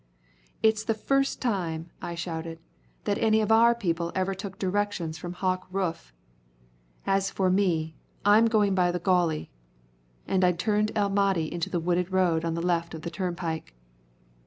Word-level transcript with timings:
"It's 0.63 0.83
the 0.83 0.95
first 0.95 1.43
time," 1.43 1.91
I 2.01 2.15
shouted, 2.15 2.57
"that 3.03 3.19
any 3.19 3.39
of 3.39 3.51
our 3.51 3.75
people 3.75 4.11
ever 4.15 4.33
took 4.33 4.57
directions 4.57 5.19
from 5.19 5.33
Hawk 5.33 5.67
Rufe. 5.71 6.11
As 7.05 7.29
for 7.29 7.51
me, 7.51 7.97
I'm 8.25 8.47
going 8.47 8.73
by 8.73 8.91
the 8.91 8.97
Gauley." 8.99 9.51
And 10.27 10.43
I 10.43 10.53
turned 10.53 10.91
El 10.95 11.09
Mahdi 11.09 11.53
into 11.53 11.69
the 11.69 11.79
wooded 11.79 12.11
road 12.11 12.43
on 12.43 12.55
the 12.55 12.65
left 12.65 12.95
of 12.95 13.03
the 13.03 13.11
turnpike. 13.11 13.75